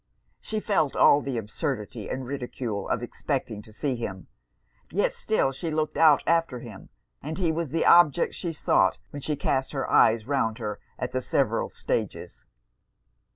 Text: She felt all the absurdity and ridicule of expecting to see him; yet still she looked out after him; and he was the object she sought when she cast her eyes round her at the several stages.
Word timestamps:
She 0.39 0.59
felt 0.59 0.95
all 0.95 1.21
the 1.21 1.37
absurdity 1.37 2.09
and 2.09 2.25
ridicule 2.25 2.89
of 2.89 3.03
expecting 3.03 3.61
to 3.61 3.71
see 3.71 3.95
him; 3.95 4.25
yet 4.89 5.13
still 5.13 5.51
she 5.51 5.69
looked 5.69 5.95
out 5.95 6.23
after 6.25 6.57
him; 6.57 6.89
and 7.21 7.37
he 7.37 7.51
was 7.51 7.69
the 7.69 7.85
object 7.85 8.33
she 8.33 8.51
sought 8.51 8.97
when 9.11 9.21
she 9.21 9.35
cast 9.35 9.73
her 9.73 9.87
eyes 9.91 10.25
round 10.25 10.57
her 10.57 10.79
at 10.97 11.11
the 11.11 11.21
several 11.21 11.69
stages. 11.69 12.45